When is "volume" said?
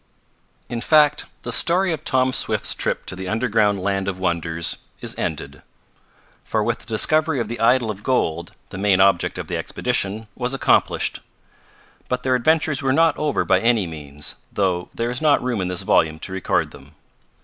15.83-16.17